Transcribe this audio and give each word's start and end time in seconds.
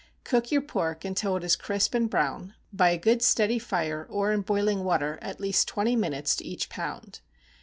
Cook 0.23 0.51
your 0.51 0.63
pork 0.63 1.05
until 1.05 1.35
it 1.35 1.43
is 1.43 1.55
crisp 1.55 1.93
and 1.93 2.09
brown, 2.09 2.55
by 2.73 2.89
a 2.89 2.97
good, 2.97 3.21
steady 3.21 3.59
fire, 3.59 4.03
or 4.09 4.31
in 4.31 4.41
boiling 4.41 4.83
water, 4.83 5.19
at 5.21 5.39
least 5.39 5.67
twenty 5.67 5.95
minutes 5.95 6.35
to 6.37 6.43
each 6.43 6.69
pound. 6.69 7.19